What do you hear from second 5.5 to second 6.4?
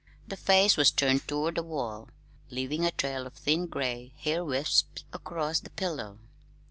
the pillow.